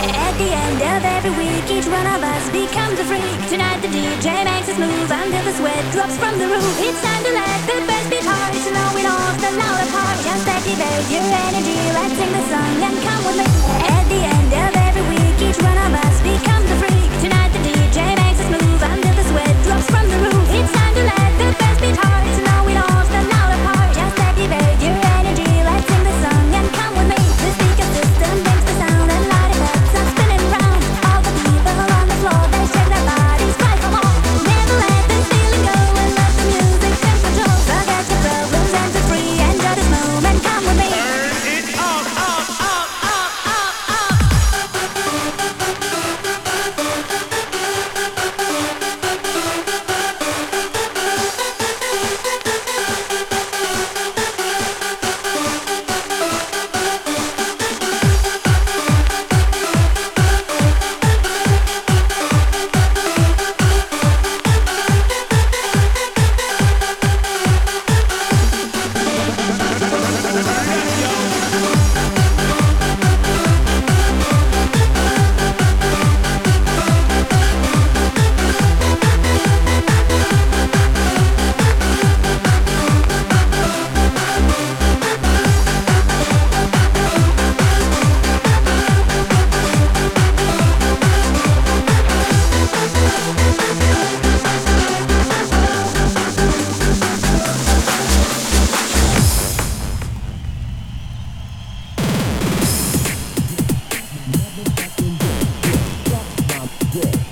[0.00, 3.20] At the end of every week, each one of us becomes a freak.
[3.52, 6.64] Tonight the DJ makes us move until the sweat drops from the roof.
[6.80, 10.16] It's time to let the bass beat hard, to know it all, stand out apart.
[10.24, 13.48] Just activate your energy, let's sing the song and come with me.
[13.92, 17.08] At the end of every week, each one of us becomes a freak.
[17.20, 20.48] Tonight the DJ makes us move until the sweat drops from the roof.
[20.56, 22.19] It's time to let the bass beat hard.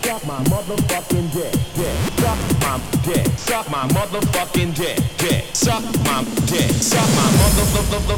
[0.09, 1.97] Suck my motherfucking dick, dick.
[2.19, 3.27] Suck my dick.
[3.37, 5.45] Suck my motherfucking dick, dick.
[5.55, 6.71] Suck my dick.
[6.81, 8.09] Suck my motherfucking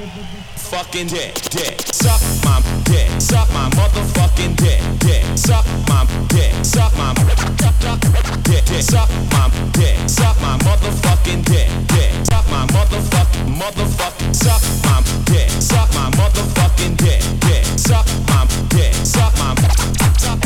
[0.00, 0.57] dick, dick.
[0.70, 1.80] motherfucking dick, dick.
[1.94, 5.22] Suck my dick, suck my motherfucking dick, dick.
[5.36, 8.82] Suck my dick, suck my dick, dick.
[8.84, 12.12] Suck my dick, suck my motherfucking dick, dick.
[12.28, 17.64] Suck my motherfucking motherfucking suck my dick, suck my motherfucking dick, dick.
[17.78, 20.36] Suck my dick, suck my suck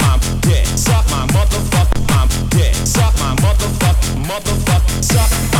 [0.00, 5.02] my dick, suck my motherfucking dick, suck my motherfucking motherfucking
[5.50, 5.55] suck.